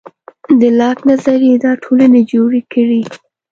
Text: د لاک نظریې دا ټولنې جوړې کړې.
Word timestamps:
د 0.59 0.61
لاک 0.79 0.97
نظریې 1.09 1.55
دا 1.63 1.71
ټولنې 1.83 2.21
جوړې 2.31 2.61
کړې. 2.71 3.01